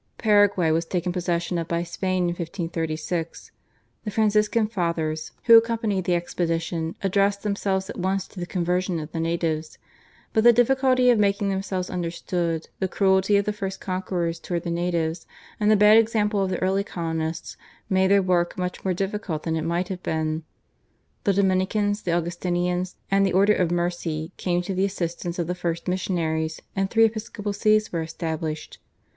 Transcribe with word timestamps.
Paraguay 0.17 0.71
was 0.71 0.85
taken 0.85 1.11
possession 1.13 1.59
of 1.59 1.67
by 1.67 1.83
Spain 1.83 2.23
in 2.23 2.29
1536. 2.29 3.51
The 4.03 4.09
Franciscan 4.09 4.65
Fathers 4.65 5.31
who 5.43 5.55
accompanied 5.55 6.05
the 6.05 6.15
expedition 6.15 6.95
addressed 7.03 7.43
themselves 7.43 7.87
at 7.87 7.99
once 7.99 8.27
to 8.29 8.39
the 8.39 8.47
conversion 8.47 8.99
of 8.99 9.11
the 9.11 9.19
natives; 9.19 9.77
but 10.33 10.43
the 10.43 10.53
difficulty 10.53 11.11
of 11.11 11.19
making 11.19 11.49
themselves 11.49 11.91
understood, 11.91 12.67
the 12.79 12.87
cruelty 12.87 13.37
of 13.37 13.45
the 13.45 13.53
first 13.53 13.79
conquerors 13.79 14.39
towards 14.39 14.63
the 14.63 14.71
natives, 14.71 15.27
and 15.59 15.69
the 15.69 15.75
bad 15.75 15.97
example 15.99 16.41
of 16.43 16.49
the 16.49 16.59
early 16.63 16.83
colonists, 16.83 17.55
made 17.87 18.07
their 18.09 18.23
work 18.23 18.57
much 18.57 18.83
more 18.83 18.95
difficult 18.95 19.43
than 19.43 19.55
it 19.55 19.61
might 19.61 19.89
have 19.89 20.01
been. 20.01 20.41
The 21.25 21.33
Dominicans, 21.33 22.01
the 22.01 22.13
Augustinians 22.13 22.95
and 23.11 23.23
the 23.23 23.33
Order 23.33 23.53
of 23.53 23.69
Mercy 23.69 24.31
came 24.37 24.63
to 24.63 24.73
the 24.73 24.83
assistance 24.83 25.37
of 25.37 25.45
the 25.45 25.53
first 25.53 25.87
missionaries, 25.87 26.59
and 26.75 26.89
three 26.89 27.05
episcopal 27.05 27.53
sees 27.53 27.91
were 27.93 28.01
established. 28.01 28.79